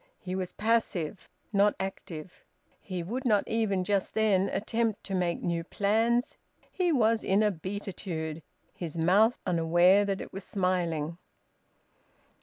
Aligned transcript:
He 0.19 0.33
was 0.33 0.51
passive, 0.51 1.29
not 1.53 1.75
active. 1.79 2.43
He 2.79 3.03
would 3.03 3.23
not 3.23 3.47
even, 3.47 3.83
just 3.83 4.15
then, 4.15 4.49
attempt 4.49 5.03
to 5.03 5.13
make 5.13 5.43
new 5.43 5.63
plans. 5.63 6.39
He 6.71 6.91
was 6.91 7.23
in 7.23 7.43
a 7.43 7.51
beatitude, 7.51 8.41
his 8.73 8.97
mouth 8.97 9.37
unaware 9.45 10.03
that 10.05 10.19
it 10.19 10.33
was 10.33 10.43
smiling. 10.43 11.19